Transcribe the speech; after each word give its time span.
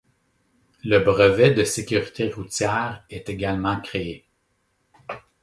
Le 0.83 0.97
brevet 0.97 1.51
de 1.51 1.63
sécurité 1.63 2.27
routière 2.31 3.05
est 3.11 3.29
également 3.29 3.79
créé. 3.79 4.25